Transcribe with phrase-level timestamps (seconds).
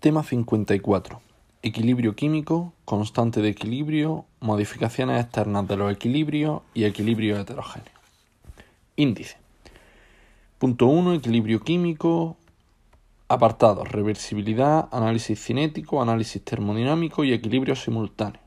[0.00, 1.20] Tema 54.
[1.60, 7.92] Equilibrio químico, constante de equilibrio, modificaciones externas de los equilibrios y equilibrio heterogéneo.
[8.96, 9.36] Índice.
[10.56, 11.12] Punto 1.
[11.16, 12.38] Equilibrio químico.
[13.28, 13.92] Apartados.
[13.92, 18.40] Reversibilidad, análisis cinético, análisis termodinámico y equilibrio simultáneo.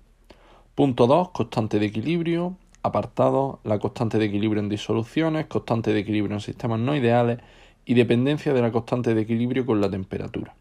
[0.74, 1.30] Punto 2.
[1.30, 2.58] Constante de equilibrio.
[2.82, 3.60] Apartados.
[3.64, 7.42] La constante de equilibrio en disoluciones, constante de equilibrio en sistemas no ideales
[7.86, 10.56] y dependencia de la constante de equilibrio con la temperatura.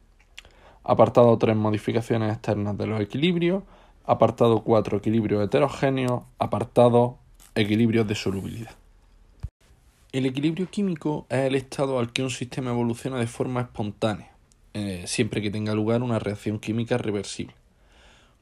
[0.84, 3.62] Apartado 3, modificaciones externas de los equilibrios.
[4.04, 6.22] Apartado 4, equilibrios heterogéneos.
[6.38, 7.18] Apartado,
[7.54, 8.72] equilibrios de solubilidad.
[10.12, 14.30] El equilibrio químico es el estado al que un sistema evoluciona de forma espontánea,
[14.74, 17.54] eh, siempre que tenga lugar una reacción química reversible.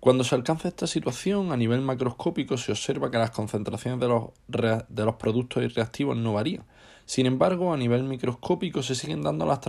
[0.01, 4.31] Cuando se alcanza esta situación, a nivel macroscópico se observa que las concentraciones de los,
[4.49, 6.65] de los productos y reactivos no varían.
[7.05, 9.61] Sin embargo, a nivel microscópico se siguen dando las,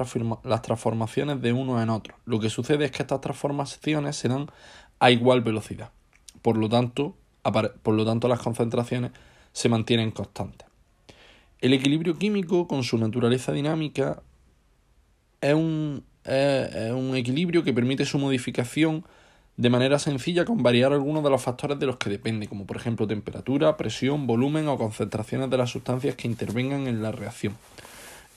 [0.43, 2.15] las transformaciones de uno en otro.
[2.23, 4.47] Lo que sucede es que estas transformaciones se dan
[4.99, 5.91] a igual velocidad.
[6.41, 7.17] Por lo tanto,
[7.83, 9.11] por lo tanto las concentraciones
[9.51, 10.67] se mantienen constantes.
[11.59, 14.21] El equilibrio químico, con su naturaleza dinámica,
[15.41, 19.03] es un, es un equilibrio que permite su modificación
[19.61, 22.77] de manera sencilla con variar algunos de los factores de los que depende, como por
[22.77, 27.55] ejemplo temperatura, presión, volumen o concentraciones de las sustancias que intervengan en la reacción.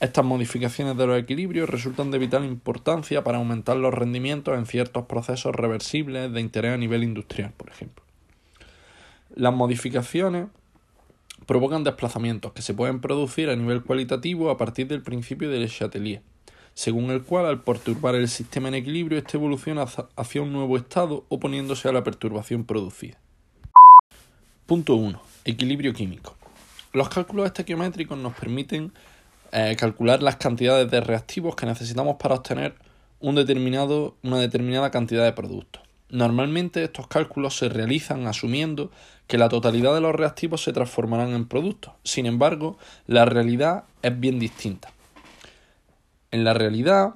[0.00, 5.06] Estas modificaciones de los equilibrios resultan de vital importancia para aumentar los rendimientos en ciertos
[5.06, 8.04] procesos reversibles de interés a nivel industrial, por ejemplo.
[9.34, 10.48] Las modificaciones
[11.46, 16.20] provocan desplazamientos que se pueden producir a nivel cualitativo a partir del principio del Chatelier
[16.74, 19.86] según el cual al perturbar el sistema en equilibrio, este evoluciona
[20.16, 23.16] hacia un nuevo estado oponiéndose a la perturbación producida.
[24.66, 25.20] Punto 1.
[25.44, 26.36] Equilibrio químico.
[26.92, 28.92] Los cálculos estequiométricos nos permiten
[29.52, 32.74] eh, calcular las cantidades de reactivos que necesitamos para obtener
[33.20, 35.82] una determinada cantidad de productos.
[36.10, 38.90] Normalmente estos cálculos se realizan asumiendo
[39.26, 41.92] que la totalidad de los reactivos se transformarán en productos.
[42.04, 44.92] Sin embargo, la realidad es bien distinta.
[46.34, 47.14] En la realidad,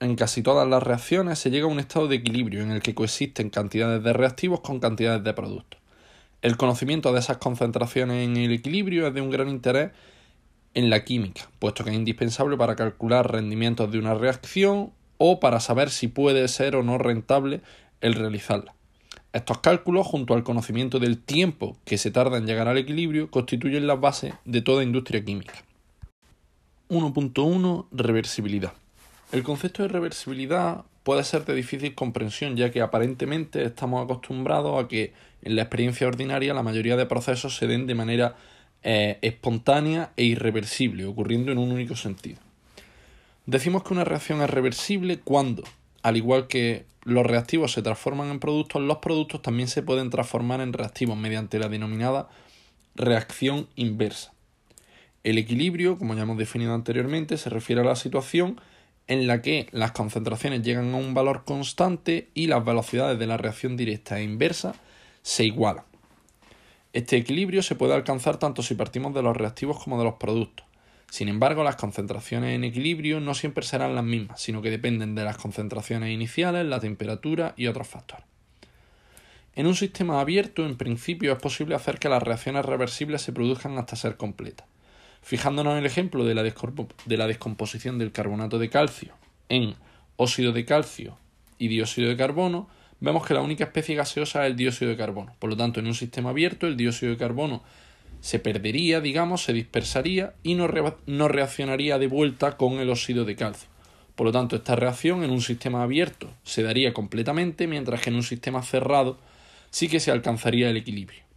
[0.00, 2.94] en casi todas las reacciones se llega a un estado de equilibrio en el que
[2.94, 5.80] coexisten cantidades de reactivos con cantidades de productos.
[6.42, 9.92] El conocimiento de esas concentraciones en el equilibrio es de un gran interés
[10.74, 15.58] en la química, puesto que es indispensable para calcular rendimientos de una reacción o para
[15.60, 17.62] saber si puede ser o no rentable
[18.02, 18.74] el realizarla.
[19.32, 23.86] Estos cálculos, junto al conocimiento del tiempo que se tarda en llegar al equilibrio, constituyen
[23.86, 25.54] la base de toda industria química.
[26.90, 28.72] 1.1 Reversibilidad.
[29.30, 34.88] El concepto de reversibilidad puede ser de difícil comprensión ya que aparentemente estamos acostumbrados a
[34.88, 35.12] que
[35.42, 38.34] en la experiencia ordinaria la mayoría de procesos se den de manera
[38.82, 42.38] eh, espontánea e irreversible, ocurriendo en un único sentido.
[43.46, 45.62] Decimos que una reacción es reversible cuando,
[46.02, 50.60] al igual que los reactivos se transforman en productos, los productos también se pueden transformar
[50.60, 52.28] en reactivos mediante la denominada
[52.96, 54.32] reacción inversa.
[55.22, 58.58] El equilibrio, como ya hemos definido anteriormente, se refiere a la situación
[59.06, 63.36] en la que las concentraciones llegan a un valor constante y las velocidades de la
[63.36, 64.74] reacción directa e inversa
[65.22, 65.84] se igualan.
[66.92, 70.66] Este equilibrio se puede alcanzar tanto si partimos de los reactivos como de los productos.
[71.10, 75.24] Sin embargo, las concentraciones en equilibrio no siempre serán las mismas, sino que dependen de
[75.24, 78.24] las concentraciones iniciales, la temperatura y otros factores.
[79.54, 83.76] En un sistema abierto, en principio, es posible hacer que las reacciones reversibles se produzcan
[83.76, 84.69] hasta ser completas.
[85.22, 89.14] Fijándonos en el ejemplo de la, de la descomposición del carbonato de calcio
[89.48, 89.74] en
[90.16, 91.18] óxido de calcio
[91.58, 92.68] y dióxido de carbono,
[93.00, 95.34] vemos que la única especie gaseosa es el dióxido de carbono.
[95.38, 97.62] Por lo tanto, en un sistema abierto, el dióxido de carbono
[98.20, 103.68] se perdería, digamos, se dispersaría y no, reaccionaría de vuelta con el óxido de calcio.
[104.14, 108.16] Por lo tanto, esta reacción en un sistema abierto se daría completamente, mientras que en
[108.16, 109.18] un sistema cerrado
[109.70, 111.29] sí que se alcanzaría el equilibrio.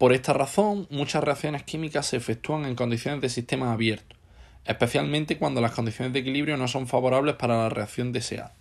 [0.00, 4.16] Por esta razón, muchas reacciones químicas se efectúan en condiciones de sistemas abiertos,
[4.64, 8.54] especialmente cuando las condiciones de equilibrio no son favorables para la reacción deseada.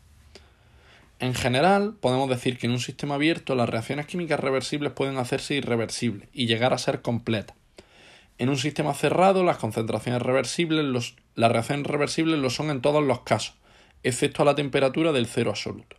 [1.20, 5.56] En general, podemos decir que en un sistema abierto las reacciones químicas reversibles pueden hacerse
[5.56, 7.56] irreversibles y llegar a ser completas.
[8.38, 13.22] En un sistema cerrado, las concentraciones reversibles, las reacciones reversibles lo son en todos los
[13.22, 13.56] casos,
[14.04, 15.99] excepto a la temperatura del cero absoluto.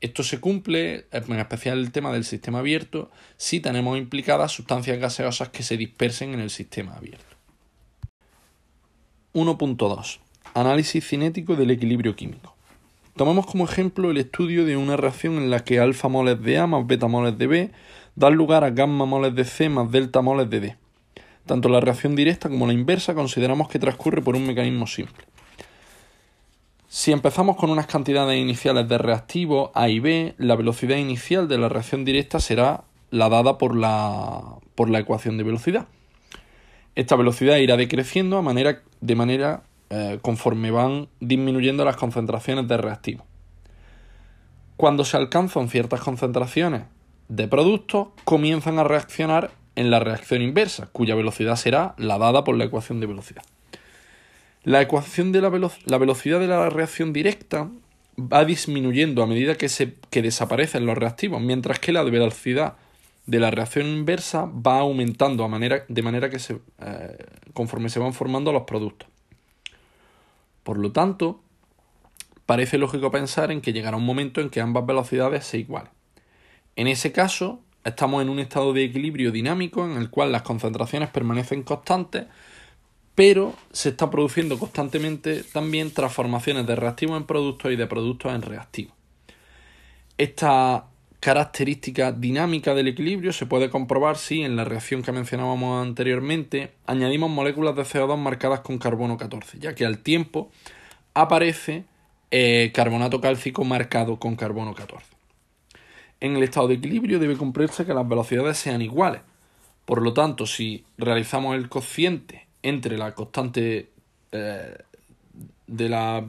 [0.00, 5.48] Esto se cumple, en especial el tema del sistema abierto, si tenemos implicadas sustancias gaseosas
[5.48, 7.36] que se dispersen en el sistema abierto.
[9.32, 10.18] 1.2.
[10.54, 12.54] Análisis cinético del equilibrio químico.
[13.16, 16.66] Tomamos como ejemplo el estudio de una reacción en la que alfa moles de A
[16.66, 17.70] más beta moles de B
[18.16, 20.76] dan lugar a gamma moles de C más delta moles de D.
[21.46, 25.24] Tanto la reacción directa como la inversa consideramos que transcurre por un mecanismo simple.
[26.96, 31.58] Si empezamos con unas cantidades iniciales de reactivos A y B, la velocidad inicial de
[31.58, 35.88] la reacción directa será la dada por la, por la ecuación de velocidad.
[36.94, 38.36] Esta velocidad irá decreciendo
[39.00, 43.26] de manera eh, conforme van disminuyendo las concentraciones de reactivos.
[44.76, 46.84] Cuando se alcanzan ciertas concentraciones
[47.28, 52.56] de productos, comienzan a reaccionar en la reacción inversa, cuya velocidad será la dada por
[52.56, 53.42] la ecuación de velocidad.
[54.64, 57.70] La ecuación de la, la velocidad de la reacción directa
[58.18, 62.76] va disminuyendo a medida que, se, que desaparecen los reactivos, mientras que la velocidad
[63.26, 67.18] de la reacción inversa va aumentando manera, de manera que se, eh,
[67.52, 69.08] conforme se van formando los productos.
[70.62, 71.40] Por lo tanto,
[72.46, 75.92] parece lógico pensar en que llegará un momento en que ambas velocidades se igualen.
[76.76, 81.10] En ese caso, estamos en un estado de equilibrio dinámico en el cual las concentraciones
[81.10, 82.24] permanecen constantes
[83.14, 88.42] pero se está produciendo constantemente también transformaciones de reactivos en productos y de productos en
[88.42, 88.94] reactivos.
[90.18, 90.86] Esta
[91.20, 97.30] característica dinámica del equilibrio se puede comprobar si en la reacción que mencionábamos anteriormente añadimos
[97.30, 100.50] moléculas de CO2 marcadas con carbono 14, ya que al tiempo
[101.14, 101.84] aparece
[102.30, 105.06] eh, carbonato cálcico marcado con carbono 14.
[106.20, 109.22] En el estado de equilibrio debe cumplirse que las velocidades sean iguales.
[109.84, 113.90] Por lo tanto, si realizamos el cociente entre la constante
[114.32, 114.76] eh,
[115.66, 116.24] de la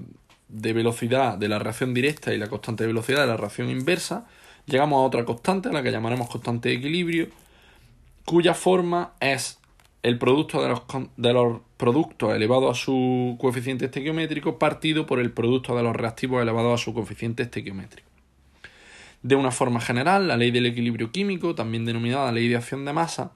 [0.48, 4.28] de velocidad de la reacción directa y la constante de velocidad de la reacción inversa,
[4.68, 7.30] llegamos a otra constante, a la que llamaremos constante de equilibrio,
[8.26, 9.60] cuya forma es
[10.04, 10.82] el producto de los,
[11.18, 16.42] de los productos elevado a su coeficiente estequiométrico partido por el producto de los reactivos
[16.42, 18.08] elevado a su coeficiente estequiométrico.
[19.24, 22.94] De una forma general, la ley del equilibrio químico, también denominada ley de acción de
[22.94, 23.32] masa,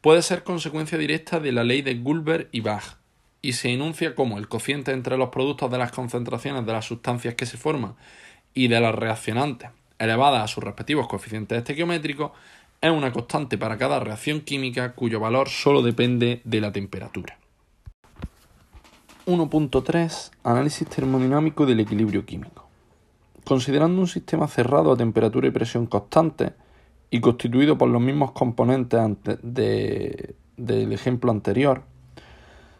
[0.00, 2.98] puede ser consecuencia directa de la ley de Gulber y Bach
[3.42, 7.34] y se enuncia como el cociente entre los productos de las concentraciones de las sustancias
[7.34, 7.94] que se forman
[8.54, 12.32] y de las reaccionantes elevadas a sus respectivos coeficientes estequiométricos
[12.80, 17.38] es una constante para cada reacción química cuyo valor solo depende de la temperatura.
[19.26, 22.66] 1.3 Análisis termodinámico del equilibrio químico.
[23.44, 26.52] Considerando un sistema cerrado a temperatura y presión constantes,
[27.10, 29.00] y constituido por los mismos componentes
[29.42, 31.82] del ejemplo anterior,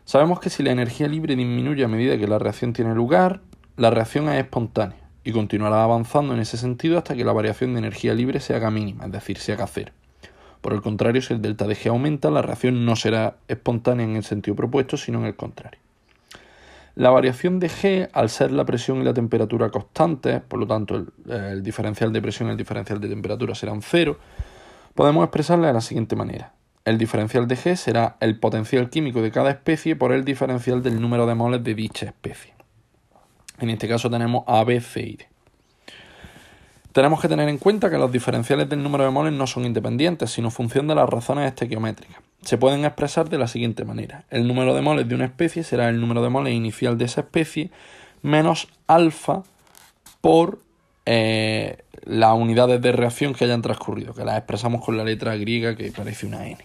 [0.05, 3.41] sabemos que si la energía libre disminuye a medida que la reacción tiene lugar,
[3.77, 7.81] la reacción es espontánea y continuará avanzando en ese sentido hasta que la variación de
[7.81, 9.93] energía libre se haga mínima, es decir, se haga cero.
[10.61, 14.17] Por el contrario, si el delta de G aumenta, la reacción no será espontánea en
[14.17, 15.81] el sentido propuesto, sino en el contrario.
[17.01, 21.07] La variación de G, al ser la presión y la temperatura constantes, por lo tanto
[21.31, 24.19] el, diferencial de presión y el diferencial de temperatura serán cero,
[24.95, 26.53] podemos expresarla de la siguiente manera.
[26.85, 31.01] El diferencial de G será el potencial químico de cada especie por el diferencial del
[31.01, 32.53] número de moles de dicha especie.
[33.61, 34.67] En este caso tenemos A.
[36.93, 40.33] Tenemos que tener en cuenta que los diferenciales del número de moles no son independientes,
[40.33, 42.30] sino función de las razones estequiométricas.
[42.43, 44.25] Se pueden expresar de la siguiente manera.
[44.31, 47.21] El número de moles de una especie será el número de moles inicial de esa
[47.23, 47.71] especie
[48.23, 49.43] menos alfa
[50.21, 50.59] por
[51.07, 55.77] eh, las unidades de reacción que hayan transcurrido, que las expresamos con la letra griega
[55.77, 56.59] que parece una n.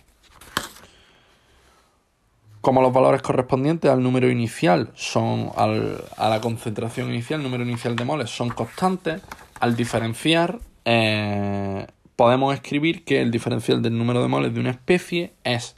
[2.61, 7.95] Como los valores correspondientes al número inicial son a la concentración inicial, el número inicial
[7.95, 9.21] de moles son constantes,
[9.59, 15.33] al diferenciar, eh, podemos escribir que el diferencial del número de moles de una especie
[15.43, 15.75] es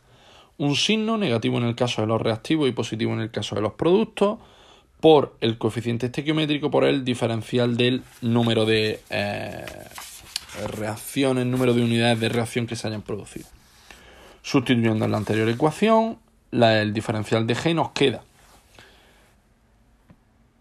[0.58, 3.62] un signo negativo en el caso de los reactivos y positivo en el caso de
[3.62, 4.40] los productos
[5.00, 9.66] por el coeficiente estequiométrico por el diferencial del número de eh,
[10.76, 13.48] reacciones, número de unidades de reacción que se hayan producido.
[14.42, 16.18] Sustituyendo en la anterior ecuación,
[16.52, 18.24] el diferencial de G nos queda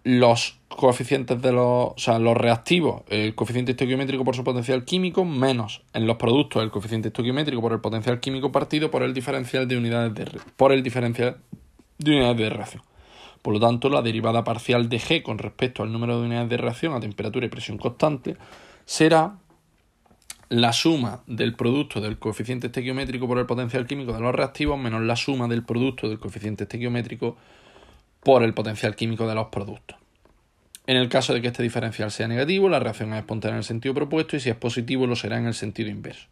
[0.06, 5.24] los coeficientes de los, o sea, los reactivos, el coeficiente estoquiométrico por su potencial químico,
[5.24, 9.66] menos en los productos el coeficiente estoquiométrico por el potencial químico partido por el diferencial
[9.66, 11.38] de unidades de por el diferencial
[11.98, 12.82] de unidades de reacción.
[13.42, 16.56] Por lo tanto, la derivada parcial de G con respecto al número de unidades de
[16.56, 18.36] reacción a temperatura y presión constante
[18.84, 19.38] será
[20.50, 25.02] la suma del producto del coeficiente estequiométrico por el potencial químico de los reactivos menos
[25.02, 27.36] la suma del producto del coeficiente estequiométrico
[28.26, 29.96] por el potencial químico de los productos.
[30.88, 33.64] En el caso de que este diferencial sea negativo, la reacción es espontánea en el
[33.64, 36.26] sentido propuesto y si es positivo lo será en el sentido inverso.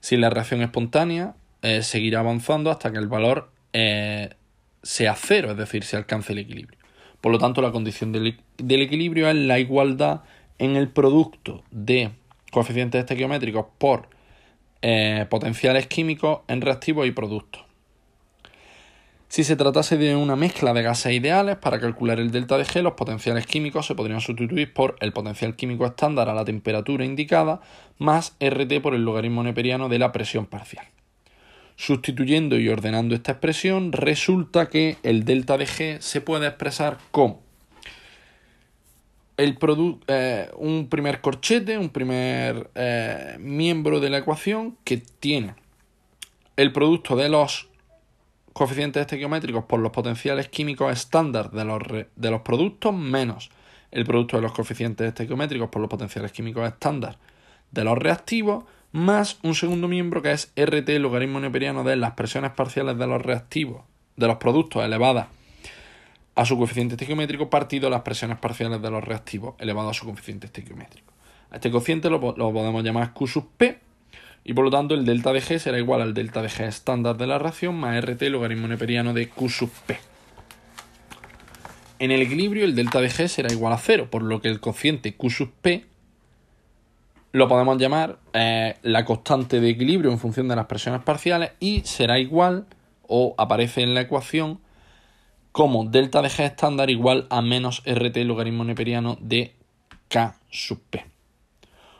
[0.00, 4.34] Si la reacción espontánea, eh, seguirá avanzando hasta que el valor eh,
[4.82, 6.78] sea cero, es decir, se alcance el equilibrio.
[7.22, 10.24] Por lo tanto, la condición del, equilibrio es la igualdad
[10.58, 12.10] en el producto de
[12.52, 14.10] coeficientes estequiométricos por
[14.82, 17.67] eh, potenciales químicos en reactivos y productos.
[19.28, 22.80] Si se tratase de una mezcla de gases ideales, para calcular el delta de G,
[22.80, 27.60] los potenciales químicos se podrían sustituir por el potencial químico estándar a la temperatura indicada
[27.98, 30.86] más RT por el logaritmo neperiano de la presión parcial.
[31.76, 37.42] Sustituyendo y ordenando esta expresión, resulta que el delta de G se puede expresar como
[39.36, 39.58] el
[40.08, 45.54] eh, un primer corchete, un primer eh, miembro de la ecuación que tiene
[46.56, 47.68] el producto de los
[48.58, 51.80] coeficientes estequiométricos por los potenciales químicos estándar de los,
[52.16, 53.50] de los productos menos
[53.92, 57.18] el producto de los coeficientes estequiométricos por los potenciales químicos estándar
[57.70, 62.50] de los reactivos más un segundo miembro que es RT, logaritmo neperiano de las presiones
[62.50, 63.84] parciales de los reactivos,
[64.16, 65.28] de los productos elevadas
[66.34, 70.46] a su coeficiente estequiométrico partido las presiones parciales de los reactivos elevadas a su coeficiente
[70.46, 71.12] estequiométrico.
[71.50, 73.87] A este cociente lo, lo podemos llamar Q sub P
[74.44, 77.16] y por lo tanto el delta de G será igual al delta de G estándar
[77.16, 79.98] de la reacción más RT logaritmo neperiano de Q sub P.
[81.98, 84.60] En el equilibrio el delta de G será igual a cero, por lo que el
[84.60, 85.84] cociente Q sub P
[87.32, 91.80] lo podemos llamar eh, la constante de equilibrio en función de las presiones parciales y
[91.80, 92.66] será igual
[93.06, 94.60] o aparece en la ecuación
[95.52, 99.54] como delta de G estándar igual a menos RT logaritmo neperiano de
[100.08, 101.17] K sub P.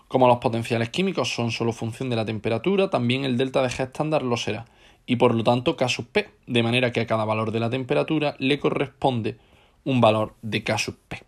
[0.09, 3.85] Como los potenciales químicos son solo función de la temperatura, también el delta de G
[3.85, 4.65] estándar lo será,
[5.07, 8.35] y por lo tanto K P, de manera que a cada valor de la temperatura
[8.39, 9.37] le corresponde
[9.85, 11.23] un valor de K sub P.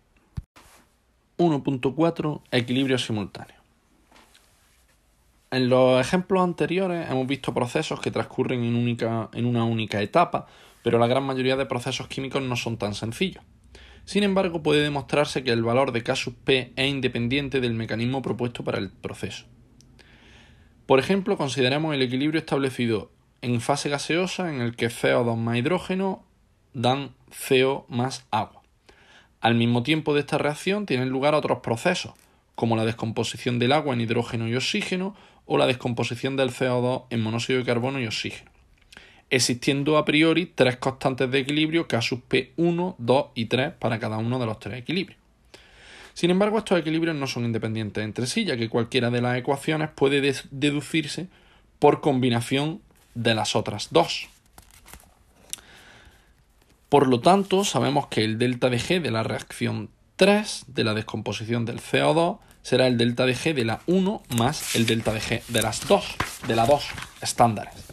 [1.37, 3.55] 1.4 Equilibrio simultáneo.
[5.51, 10.47] En los ejemplos anteriores hemos visto procesos que transcurren en, única, en una única etapa,
[10.83, 13.43] pero la gran mayoría de procesos químicos no son tan sencillos.
[14.05, 18.63] Sin embargo, puede demostrarse que el valor de K P es independiente del mecanismo propuesto
[18.63, 19.45] para el proceso.
[20.85, 26.25] Por ejemplo, consideramos el equilibrio establecido en fase gaseosa en el que CO2 más hidrógeno
[26.73, 27.11] dan
[27.47, 28.61] CO más agua.
[29.39, 32.13] Al mismo tiempo de esta reacción tienen lugar otros procesos,
[32.55, 35.15] como la descomposición del agua en hidrógeno y oxígeno
[35.45, 38.50] o la descomposición del CO2 en monóxido de carbono y oxígeno
[39.31, 43.97] existiendo a priori tres constantes de equilibrio K sub P 1, 2 y 3 para
[43.99, 45.19] cada uno de los tres equilibrios.
[46.13, 49.89] Sin embargo, estos equilibrios no son independientes entre sí, ya que cualquiera de las ecuaciones
[49.89, 50.21] puede
[50.51, 51.27] deducirse
[51.79, 52.81] por combinación
[53.15, 54.27] de las otras dos.
[56.89, 60.93] Por lo tanto, sabemos que el delta de G de la reacción 3 de la
[60.93, 65.21] descomposición del CO2 será el delta de G de la 1 más el delta de
[65.21, 66.15] G de las 2,
[66.47, 66.83] de la 2
[67.21, 67.90] estándares.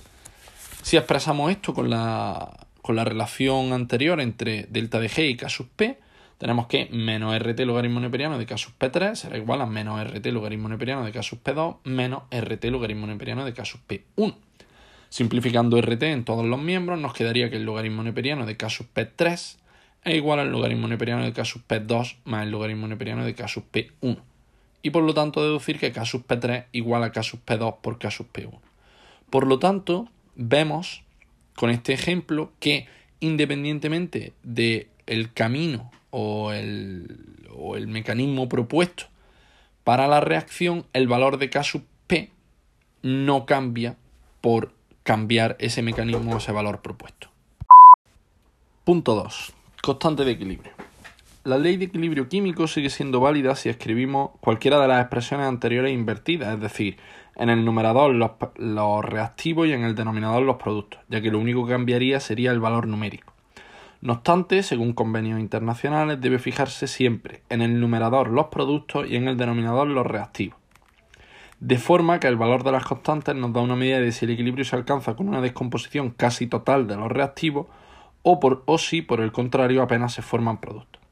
[0.88, 5.50] Si expresamos esto con la, con la relación anterior entre delta de G y K
[5.50, 5.99] sub P,
[6.38, 10.25] tenemos que menos RT logaritmo neperiano de K sub P3 será igual a menos RT
[10.28, 14.35] logaritmo neperiano de K sub P2 menos RT logaritmo neperiano de K sub P1.
[15.11, 18.87] Simplificando RT en todos los miembros, nos quedaría que el logaritmo neperiano de K sub
[18.95, 19.33] P3
[20.04, 23.47] es igual al logaritmo neperiano de K sub P2 más el logaritmo neperiano de K
[23.47, 24.16] sub P1.
[24.80, 27.99] Y por lo tanto deducir que K sub P3 igual a K sub P2 por
[27.99, 28.59] K sub P1.
[29.28, 31.02] Por lo tanto, vemos
[31.54, 32.87] con este ejemplo que
[33.21, 39.04] independientemente del el camino o el, o el mecanismo propuesto
[39.85, 41.62] para la reacción, el valor de K
[42.07, 42.30] P
[43.02, 43.97] no cambia
[44.40, 47.28] por cambiar ese mecanismo o ese valor propuesto.
[48.85, 49.52] Punto 2.
[49.83, 50.73] Constante de equilibrio.
[51.45, 55.92] La ley de equilibrio químico sigue siendo válida si escribimos cualquiera de las expresiones anteriores
[55.92, 56.99] invertidas, es decir,
[57.38, 61.64] en el numerador los, reactivos y en el denominador los productos, ya que lo único
[61.64, 63.33] que cambiaría sería el valor numérico.
[64.00, 69.28] No obstante, según convenios internacionales, debe fijarse siempre en el numerador los productos y en
[69.28, 70.59] el denominador los reactivos.
[71.61, 74.33] De forma que el valor de las constantes nos da una medida de si el
[74.33, 77.66] equilibrio se alcanza con una descomposición casi total de los reactivos
[78.23, 81.02] o, o si, por el contrario, apenas se forman productos.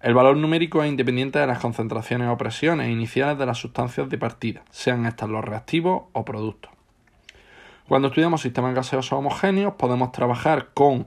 [0.00, 4.16] El valor numérico es independiente de las concentraciones o presiones iniciales de las sustancias de
[4.16, 6.70] partida, sean estas los reactivos o productos.
[7.86, 11.04] Cuando estudiamos sistemas gaseosos homogéneos podemos trabajar con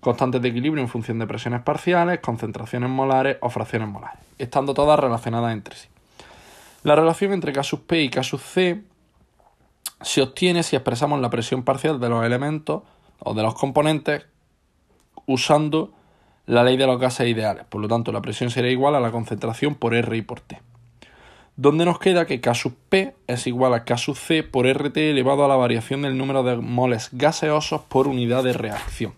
[0.00, 5.00] constantes de equilibrio en función de presiones parciales, concentraciones molares o fracciones molares, estando todas
[5.00, 5.88] relacionadas entre sí.
[6.82, 8.82] La relación entre K sub P y K sub C
[10.02, 12.82] se obtiene si expresamos la presión parcial de los elementos
[13.20, 14.26] o de los componentes
[15.24, 15.95] usando
[16.46, 17.64] la ley de los gases ideales.
[17.64, 20.60] Por lo tanto, la presión será igual a la concentración por R y por T.
[21.56, 24.96] Donde nos queda que K sub P es igual a K sub C por RT
[24.98, 29.14] elevado a la variación del número de moles gaseosos por unidad de reacción.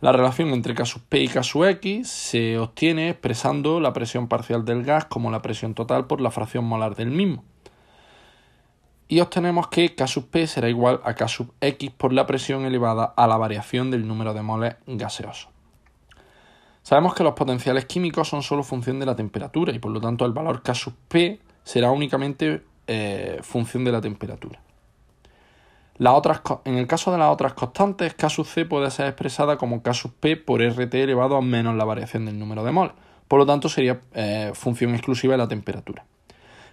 [0.00, 4.28] La relación entre K sub P y K sub X se obtiene expresando la presión
[4.28, 7.42] parcial del gas como la presión total por la fracción molar del mismo.
[9.08, 12.66] y obtenemos que K sub P será igual a K sub X por la presión
[12.66, 15.57] elevada a la variación del número de moles gaseosos.
[16.88, 20.24] Sabemos que los potenciales químicos son solo función de la temperatura y por lo tanto
[20.24, 24.58] el valor K sub P será únicamente eh, función de la temperatura.
[25.98, 29.92] en el caso de las otras constantes, K sub C puede ser expresada como K
[29.92, 32.94] sub P por RT elevado a menos la variación del número de moles.
[33.28, 36.06] Por lo tanto, sería eh, función exclusiva de la temperatura.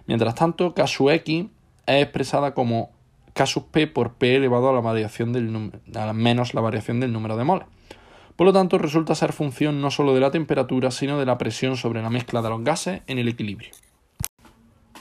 [0.06, 1.44] Mientras tanto, K sub X
[1.84, 2.90] es expresada como
[3.34, 7.36] K P por P elevado a la variación del a menos la variación del número
[7.36, 7.66] de moles.
[8.36, 11.76] Por lo tanto, resulta ser función no solo de la temperatura, sino de la presión
[11.76, 13.70] sobre la mezcla de los gases en el equilibrio.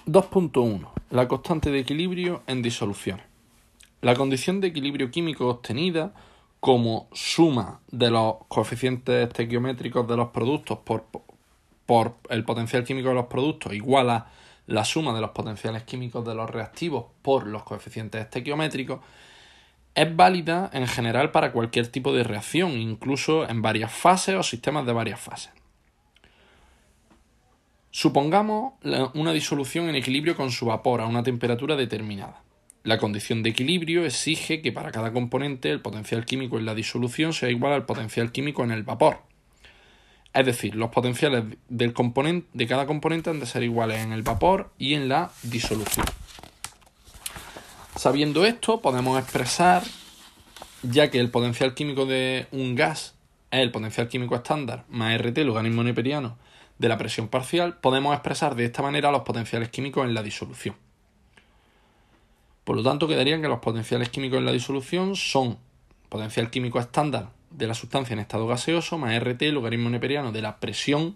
[0.07, 0.87] 2.1.
[1.09, 3.25] La constante de equilibrio en disoluciones.
[4.01, 6.13] La condición de equilibrio químico obtenida
[6.59, 11.05] como suma de los coeficientes estequiométricos de los productos por,
[11.85, 14.27] por el potencial químico de los productos igual a
[14.67, 18.99] la suma de los potenciales químicos de los reactivos por los coeficientes estequiométricos
[19.95, 24.85] es válida en general para cualquier tipo de reacción, incluso en varias fases o sistemas
[24.85, 25.51] de varias fases.
[27.91, 28.73] Supongamos
[29.13, 32.43] una disolución en equilibrio con su vapor a una temperatura determinada.
[32.83, 37.31] La condición de equilibrio exige que para cada componente el potencial químico en la disolución
[37.31, 39.19] sea igual al potencial químico en el vapor.
[40.33, 44.23] Es decir, los potenciales del componente, de cada componente han de ser iguales en el
[44.23, 46.05] vapor y en la disolución.
[48.05, 49.81] Sabiendo esto, podemos expresar,
[50.83, 53.15] ya que el potencial químico de un gas
[53.49, 56.37] es el potencial químico estándar más RT, logaritmo neperiano,
[56.77, 60.75] de la presión parcial, podemos expresar de esta manera los potenciales químicos en la disolución.
[62.63, 65.57] Por lo tanto, quedarían que los potenciales químicos en la disolución son
[66.07, 70.59] potencial químico estándar de la sustancia en estado gaseoso más RT, logaritmo neperiano de la
[70.59, 71.15] presión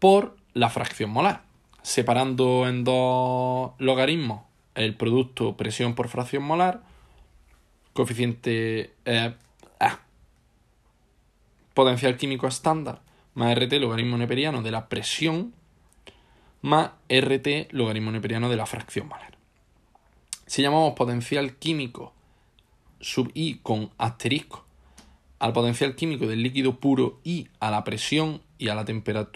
[0.00, 1.44] por la fracción molar.
[1.80, 4.49] Separando en dos logaritmos
[4.84, 6.82] el producto presión por fracción molar,
[7.92, 9.34] coeficiente eh,
[11.74, 13.00] potencial químico estándar
[13.34, 15.54] más RT logaritmo neperiano de la presión
[16.62, 19.38] más RT logaritmo neperiano de la fracción molar.
[20.46, 22.12] Si llamamos potencial químico
[23.00, 24.64] sub I con asterisco
[25.38, 28.84] al potencial químico del líquido puro y a la presión y a la,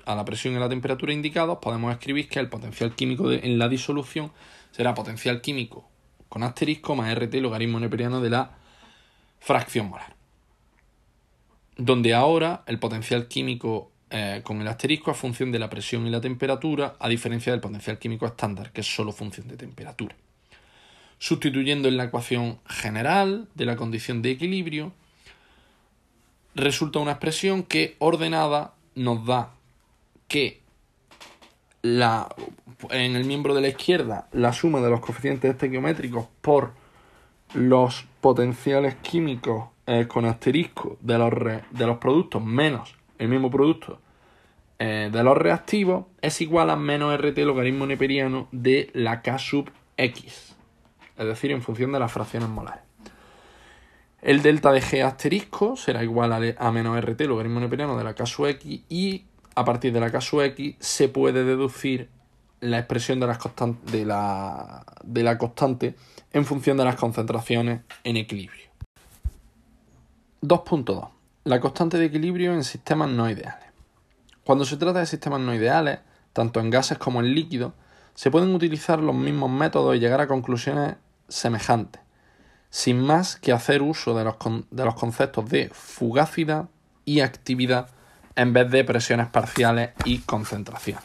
[0.04, 3.58] a la presión y a la temperatura indicados, podemos escribir que el potencial químico en
[3.58, 4.32] la disolución
[4.74, 5.88] será potencial químico
[6.28, 8.50] con asterisco más RT logaritmo neperiano de la
[9.38, 10.16] fracción molar.
[11.76, 16.10] Donde ahora el potencial químico eh, con el asterisco es función de la presión y
[16.10, 20.16] la temperatura, a diferencia del potencial químico estándar, que es solo función de temperatura.
[21.18, 24.92] Sustituyendo en la ecuación general de la condición de equilibrio,
[26.56, 29.54] resulta una expresión que ordenada nos da
[30.26, 30.63] que
[31.84, 32.34] la
[32.90, 36.72] en el miembro de la izquierda la suma de los coeficientes estequiométricos por
[37.52, 44.00] los potenciales químicos eh, con asterisco de los, de los productos menos el mismo producto
[44.78, 49.70] eh, de los reactivos es igual a menos RT logaritmo neperiano de la K sub
[49.96, 50.56] X,
[51.16, 52.82] es decir, en función de las fracciones molares.
[54.20, 58.14] El delta de G asterisco será igual a, a menos RT logaritmo neperiano de la
[58.14, 62.08] K sub X y a partir de la sub X se puede deducir
[62.60, 63.38] la expresión de, las
[63.90, 65.94] de, la, de la constante
[66.32, 68.64] en función de las concentraciones en equilibrio.
[70.42, 71.08] 2.2.
[71.44, 73.64] La constante de equilibrio en sistemas no ideales.
[74.44, 76.00] Cuando se trata de sistemas no ideales,
[76.32, 77.72] tanto en gases como en líquidos,
[78.14, 80.96] se pueden utilizar los mismos métodos y llegar a conclusiones
[81.28, 82.00] semejantes,
[82.70, 84.36] sin más que hacer uso de los,
[84.70, 86.68] de los conceptos de fugacidad
[87.04, 87.88] y actividad
[88.36, 91.04] en vez de presiones parciales y concentraciones.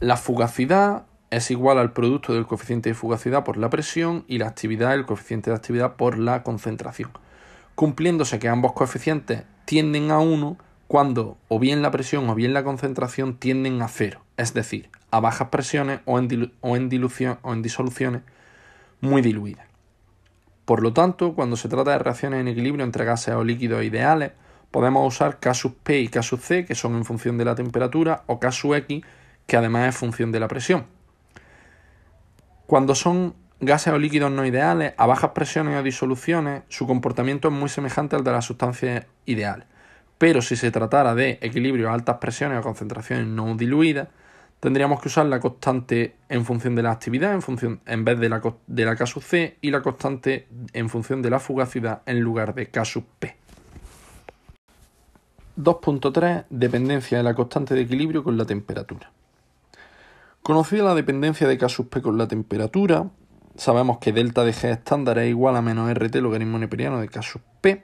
[0.00, 4.48] La fugacidad es igual al producto del coeficiente de fugacidad por la presión y la
[4.48, 7.10] actividad el coeficiente de actividad por la concentración,
[7.74, 10.56] cumpliéndose que ambos coeficientes tienden a 1
[10.86, 15.20] cuando o bien la presión o bien la concentración tienden a cero, es decir, a
[15.20, 18.22] bajas presiones o en, o en, dilución, o en disoluciones
[19.00, 19.66] muy diluidas.
[20.64, 24.32] Por lo tanto, cuando se trata de reacciones en equilibrio entre gases o líquidos ideales,
[24.70, 28.38] podemos usar sub P y sub C, que son en función de la temperatura, o
[28.50, 29.02] sub X,
[29.46, 30.86] que además es función de la presión.
[32.66, 37.54] Cuando son gases o líquidos no ideales, a bajas presiones o disoluciones, su comportamiento es
[37.54, 39.66] muy semejante al de las sustancias ideales.
[40.18, 44.08] Pero si se tratara de equilibrio a altas presiones o concentraciones no diluidas,
[44.60, 48.28] tendríamos que usar la constante en función de la actividad en, función, en vez de
[48.28, 52.54] la, de la sub C y la constante en función de la fugacidad en lugar
[52.54, 53.36] de sub P.
[55.56, 59.10] 2.3 Dependencia de la constante de equilibrio con la temperatura.
[60.42, 63.08] Conocida la dependencia de K sub P con la temperatura,
[63.56, 67.22] sabemos que delta de G estándar es igual a menos RT logaritmo neperiano de K
[67.22, 67.82] sub P.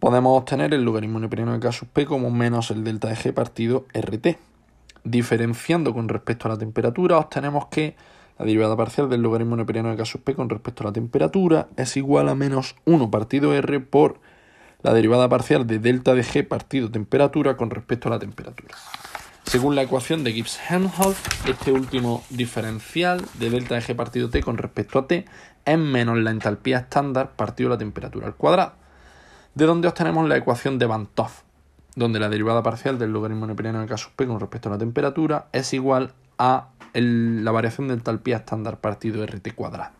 [0.00, 3.32] Podemos obtener el logaritmo neperiano de K sub P como menos el delta de G
[3.34, 4.38] partido RT.
[5.04, 7.96] Diferenciando con respecto a la temperatura, obtenemos que
[8.38, 11.68] la derivada parcial del logaritmo neperiano de K sub P con respecto a la temperatura
[11.76, 14.18] es igual a menos 1 partido R por
[14.84, 18.76] la derivada parcial de delta de G partido temperatura con respecto a la temperatura.
[19.44, 24.58] Según la ecuación de Gibbs-Helmholtz, este último diferencial de delta de G partido T con
[24.58, 25.24] respecto a T
[25.64, 28.74] es menos la entalpía estándar partido la temperatura al cuadrado,
[29.54, 31.08] de donde obtenemos la ecuación de Van
[31.96, 34.78] donde la derivada parcial del logaritmo neperiano de K sub P con respecto a la
[34.78, 39.92] temperatura es igual a la variación de entalpía estándar partido RT cuadrado.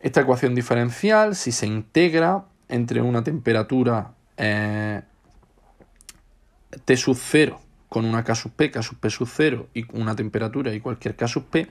[0.00, 5.02] Esta ecuación diferencial, si se integra entre una temperatura eh,
[6.84, 10.16] T sub 0 con una K sub P, K sub P sub 0 y una
[10.16, 11.68] temperatura y cualquier K sub P,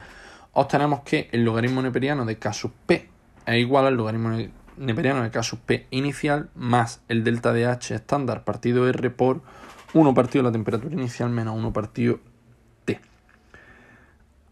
[0.53, 3.09] obtenemos que el logaritmo neperiano de K sub P
[3.47, 4.37] es igual al logaritmo
[4.77, 9.41] neperiano de K sub P inicial más el delta de H estándar partido R por
[9.95, 12.19] 1 partido la temperatura inicial menos 1 partido
[12.85, 13.01] T.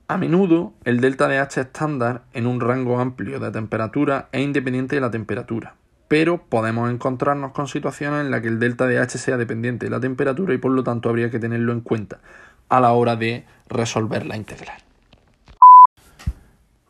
[0.07, 4.95] A menudo el delta de H estándar en un rango amplio de temperatura es independiente
[4.95, 5.75] de la temperatura,
[6.09, 9.91] pero podemos encontrarnos con situaciones en las que el delta de H sea dependiente de
[9.91, 12.19] la temperatura y por lo tanto habría que tenerlo en cuenta
[12.67, 14.77] a la hora de resolver la integral.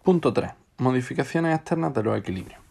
[0.03, 0.51] Punto 3.
[0.77, 2.61] Modificaciones externas de los equilibrios.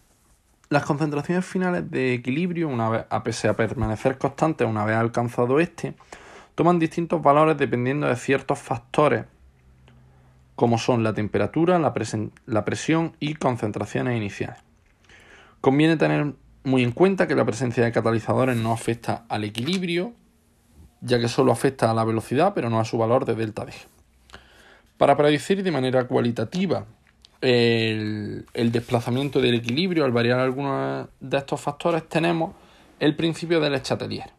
[0.71, 5.61] Las concentraciones finales de equilibrio, una vez, a pesar de permanecer constantes una vez alcanzado
[5.61, 5.95] este,
[6.55, 9.27] toman distintos valores dependiendo de ciertos factores
[10.57, 11.93] como son la temperatura, la,
[12.47, 14.68] la presión y concentraciones iniciales.
[15.69, 16.33] Conviene tener
[16.65, 20.15] muy en cuenta que la presencia de catalizadores no afecta al equilibrio,
[21.03, 23.75] ya que solo afecta a la velocidad, pero no a su valor de delta D.
[24.97, 26.87] Para predecir de manera cualitativa
[27.43, 32.55] el, desplazamiento del equilibrio al variar algunos de estos factores, tenemos
[32.99, 34.31] el principio del Chatelier,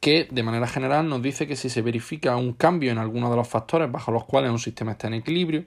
[0.00, 3.36] que de manera general nos dice que si se verifica un cambio en alguno de
[3.36, 5.64] los factores bajo los cuales un sistema está en equilibrio,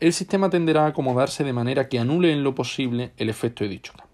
[0.00, 3.68] el sistema tenderá a acomodarse de manera que anule en lo posible el efecto de
[3.68, 4.13] dicho cambio.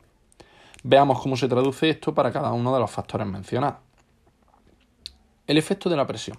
[0.82, 3.80] Veamos cómo se traduce esto para cada uno de los factores mencionados.
[5.46, 6.38] El efecto de la presión.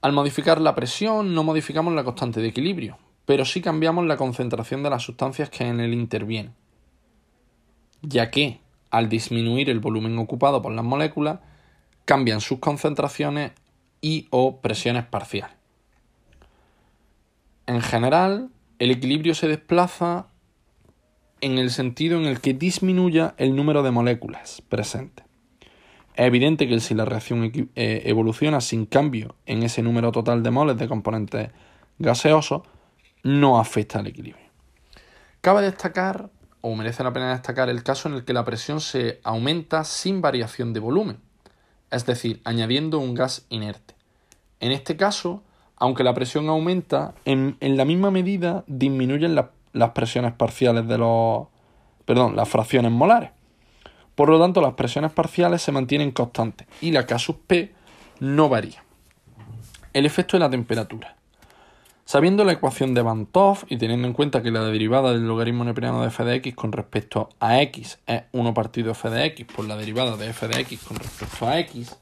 [0.00, 4.82] Al modificar la presión no modificamos la constante de equilibrio, pero sí cambiamos la concentración
[4.82, 6.54] de las sustancias que en él intervienen,
[8.00, 11.40] ya que al disminuir el volumen ocupado por las moléculas,
[12.04, 13.52] cambian sus concentraciones
[14.00, 15.56] y o presiones parciales.
[17.66, 20.26] En general, el equilibrio se desplaza
[21.40, 25.24] en el sentido en el que disminuya el número de moléculas presentes.
[26.14, 30.50] Es evidente que si la reacción eh, evoluciona sin cambio en ese número total de
[30.50, 31.50] moles de componentes
[31.98, 32.62] gaseosos,
[33.22, 34.46] no afecta al equilibrio.
[35.40, 39.20] Cabe destacar, o merece la pena destacar, el caso en el que la presión se
[39.24, 41.18] aumenta sin variación de volumen,
[41.90, 43.94] es decir, añadiendo un gas inerte.
[44.58, 45.42] En este caso,
[45.76, 50.98] aunque la presión aumenta, en, en la misma medida disminuyen las las presiones parciales de
[50.98, 51.46] los...
[52.04, 53.30] perdón, las fracciones molares.
[54.14, 57.72] Por lo tanto, las presiones parciales se mantienen constantes y la K sub P
[58.18, 58.84] no varía.
[59.92, 61.16] El efecto de la temperatura.
[62.04, 63.28] Sabiendo la ecuación de Van
[63.68, 66.72] y teniendo en cuenta que la derivada del logaritmo neperiano de f de x con
[66.72, 70.60] respecto a x es 1 partido f de x por la derivada de f de
[70.60, 71.96] x con respecto a x,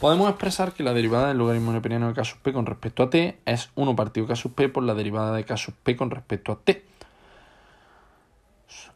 [0.00, 3.10] podemos expresar que la derivada del logaritmo neperiano de k sub p con respecto a
[3.10, 6.10] t es 1 partido k sub p por la derivada de k sub p con
[6.10, 6.93] respecto a t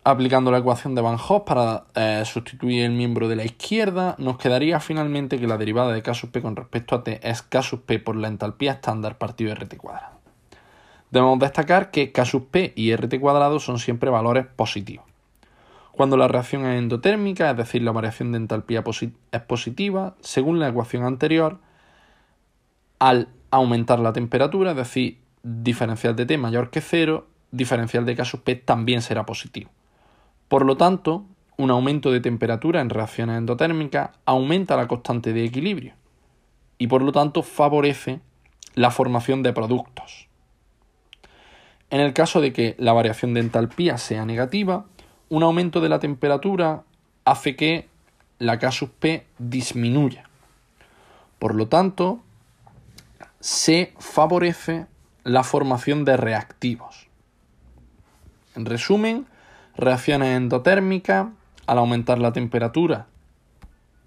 [0.04, 4.38] Aplicando la ecuación de Van Hoff para eh, sustituir el miembro de la izquierda, nos
[4.38, 7.62] quedaría finalmente que la derivada de K sub P con respecto a T es K
[7.62, 10.16] sub P por la entalpía estándar partido RT cuadrado.
[11.10, 15.04] Debemos destacar que K sub P y RT cuadrado son siempre valores positivos.
[15.92, 18.84] Cuando la reacción es endotérmica, es decir, la variación de entalpía
[19.32, 21.58] es positiva, según la ecuación anterior,
[22.98, 28.42] al aumentar la temperatura, es decir, diferencial de T mayor que cero, diferencial de sub
[28.42, 29.70] P también será positivo.
[30.48, 31.24] Por lo tanto,
[31.56, 35.94] un aumento de temperatura en reacciones endotérmicas aumenta la constante de equilibrio
[36.78, 38.20] y por lo tanto favorece
[38.74, 40.28] la formación de productos.
[41.90, 44.84] En el caso de que la variación de entalpía sea negativa,
[45.30, 46.84] un aumento de la temperatura
[47.24, 47.88] hace que
[48.38, 50.28] la K P disminuya.
[51.38, 52.20] Por lo tanto,
[53.40, 54.86] se favorece
[55.24, 57.07] la formación de reactivos.
[58.58, 59.28] En resumen,
[59.76, 61.28] reacciones endotérmicas
[61.68, 63.06] al aumentar la temperatura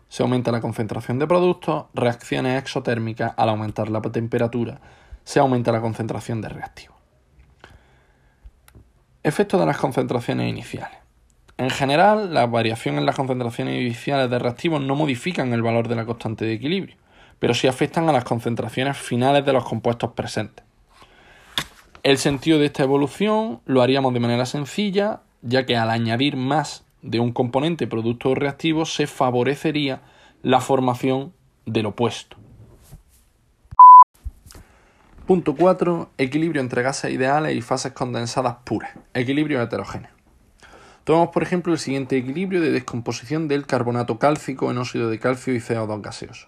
[0.10, 4.82] se aumenta la concentración de productos, reacciones exotérmicas al aumentar la temperatura,
[5.24, 6.98] se aumenta la concentración de reactivos.
[9.24, 10.98] Efecto de las concentraciones iniciales.
[11.58, 15.96] En general, la variación en las concentraciones iniciales de reactivos no modifican el valor de
[15.96, 16.98] la constante de equilibrio,
[17.40, 20.66] pero sí afectan a las concentraciones finales de los compuestos presentes.
[22.04, 26.84] El sentido de esta evolución lo haríamos de manera sencilla, ya que al añadir más
[27.04, 30.02] de un componente producto reactivo se favorecería
[30.42, 31.32] la formación
[31.68, 32.38] del opuesto.
[35.28, 36.10] Punto 4.
[36.18, 38.98] Equilibrio entre gases ideales y fases condensadas puras.
[39.14, 40.10] Equilibrio heterogéneo.
[41.04, 45.54] Tomamos por ejemplo el siguiente equilibrio de descomposición del carbonato cálcico en óxido de calcio
[45.54, 46.48] y CO2 gaseoso.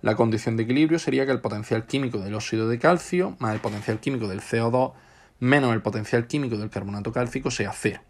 [0.00, 3.60] La condición de equilibrio sería que el potencial químico del óxido de calcio más el
[3.60, 4.92] potencial químico del CO2
[5.40, 8.00] menos el potencial químico del carbonato cálcico sea cero.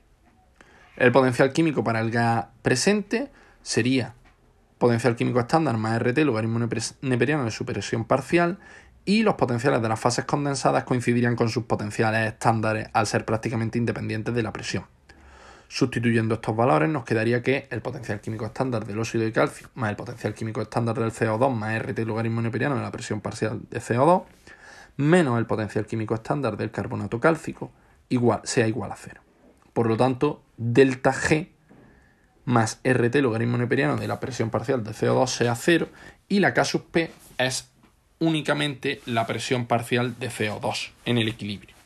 [0.96, 3.30] El potencial químico para el gas presente
[3.62, 4.14] sería
[4.78, 6.58] potencial químico estándar más RT, logaritmo
[7.02, 8.58] neperiano de su presión parcial,
[9.04, 13.78] y los potenciales de las fases condensadas coincidirían con sus potenciales estándares al ser prácticamente
[13.78, 14.84] independientes de la presión.
[15.68, 19.90] Sustituyendo estos valores nos quedaría que el potencial químico estándar del óxido de calcio más
[19.90, 23.78] el potencial químico estándar del CO2 más RT logaritmo neperiano de la presión parcial de
[23.78, 24.24] CO2
[24.96, 27.70] menos el potencial químico estándar del carbonato cálcico
[28.08, 29.20] igual, sea igual a cero.
[29.74, 31.48] Por lo tanto, delta G
[32.46, 35.88] más RT logaritmo neperiano de la presión parcial de CO2 sea cero
[36.28, 37.70] y la K sub P es
[38.20, 41.76] únicamente la presión parcial de CO2 en el equilibrio.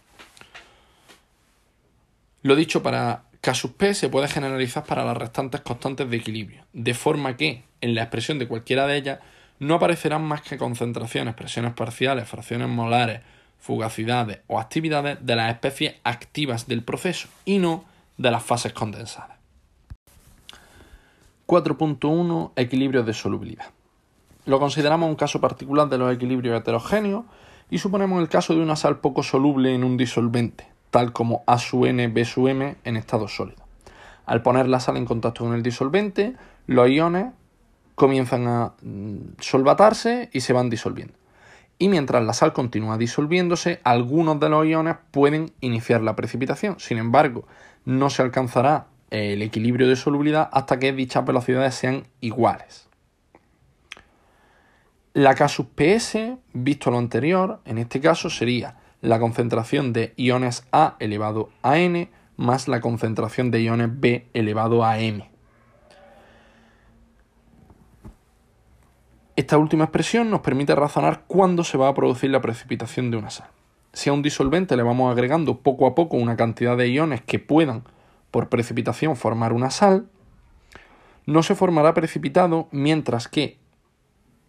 [2.43, 3.25] Lo dicho para
[3.55, 7.95] Sub P se puede generalizar para las restantes constantes de equilibrio, de forma que en
[7.95, 9.19] la expresión de cualquiera de ellas
[9.59, 13.21] no aparecerán más que concentraciones, presiones parciales, fracciones molares,
[13.59, 17.85] fugacidades o actividades de las especies activas del proceso y no
[18.17, 19.37] de las fases condensadas.
[21.47, 23.67] 4.1 Equilibrios de solubilidad.
[24.47, 27.25] Lo consideramos un caso particular de los equilibrios heterogéneos
[27.71, 31.57] y suponemos el caso de una sal poco soluble en un disolvente, tal como A
[31.59, 33.65] N, B M en estado sólido.
[34.27, 37.33] Al poner la sal en contacto con el disolvente, los iones
[37.95, 41.15] comienzan a mm, solvatarse y se van disolviendo.
[41.79, 46.79] Y mientras la sal continúa disolviéndose, algunos de los iones pueden iniciar la precipitación.
[46.79, 47.47] Sin embargo,
[47.87, 52.87] no se alcanzará el equilibrio de solubilidad hasta que dichas velocidades sean iguales.
[55.15, 60.67] La K sub PS, visto lo anterior, en este caso sería la concentración de iones
[60.73, 65.31] A elevado a N más la concentración de iones B elevado a M.
[69.37, 73.31] Esta última expresión nos permite razonar cuándo se va a producir la precipitación de una
[73.31, 73.49] sal.
[73.93, 77.39] Si a un disolvente le vamos agregando poco a poco una cantidad de iones que
[77.39, 77.85] puedan,
[78.31, 80.07] por precipitación, formar una sal,
[81.27, 83.59] no se formará precipitado mientras que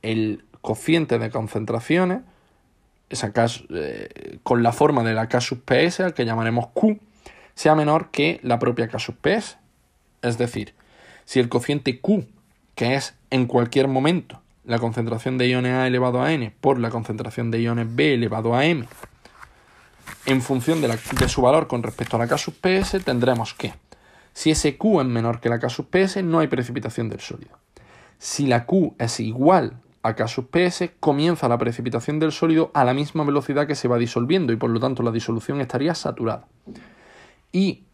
[0.01, 2.21] el cociente de concentraciones,
[3.13, 3.31] esa
[3.69, 6.99] eh, con la forma de la K sub PS, al que llamaremos Q,
[7.55, 9.57] sea menor que la propia K sub PS.
[10.21, 10.73] Es decir,
[11.25, 12.25] si el cociente Q,
[12.75, 16.89] que es en cualquier momento la concentración de iones A elevado a n por la
[16.89, 18.87] concentración de iones B elevado a m,
[20.25, 23.73] en función de, de su valor con respecto a la K sub PS, tendremos que
[24.33, 27.57] si ese Q es menor que la K sub PS, no hay precipitación del sólido.
[28.17, 32.93] Si la Q es igual a sub PS, comienza la precipitación del sólido a la
[32.93, 36.45] misma velocidad que se va disolviendo y por lo tanto la disolución estaría saturada.
[37.53, 37.85] Y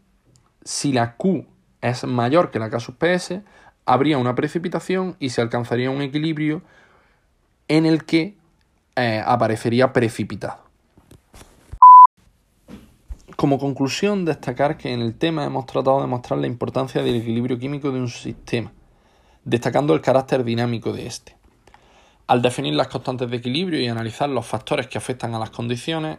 [0.64, 1.46] si la Q
[1.80, 3.40] es mayor que la sub PS,
[3.86, 6.62] habría una precipitación y se alcanzaría un equilibrio
[7.68, 8.36] en el que
[8.96, 10.58] eh, aparecería precipitado.
[13.36, 17.58] Como conclusión, destacar que en el tema hemos tratado de mostrar la importancia del equilibrio
[17.58, 18.72] químico de un sistema,
[19.44, 21.39] destacando el carácter dinámico de este.
[22.30, 26.18] Al definir las constantes de equilibrio y analizar los factores que afectan a las condiciones,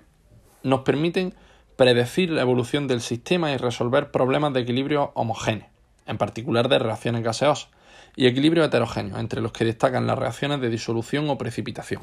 [0.62, 1.34] nos permiten
[1.78, 5.70] predecir la evolución del sistema y resolver problemas de equilibrio homogéneo,
[6.06, 7.70] en particular de reacciones gaseosas,
[8.18, 12.02] y equilibrio heterogéneo, entre los que destacan las reacciones de disolución o precipitación.